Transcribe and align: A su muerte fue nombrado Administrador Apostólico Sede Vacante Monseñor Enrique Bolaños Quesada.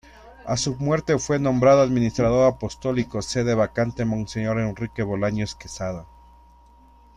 A 0.47 0.57
su 0.57 0.75
muerte 0.77 1.19
fue 1.19 1.37
nombrado 1.37 1.83
Administrador 1.83 2.51
Apostólico 2.51 3.21
Sede 3.21 3.53
Vacante 3.53 4.03
Monseñor 4.03 4.59
Enrique 4.59 5.03
Bolaños 5.03 5.53
Quesada. 5.53 6.07